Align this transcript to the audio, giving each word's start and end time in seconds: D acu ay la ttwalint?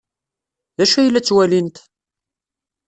D 0.77 0.79
acu 0.83 0.97
ay 0.99 1.09
la 1.09 1.21
ttwalint? 1.21 1.77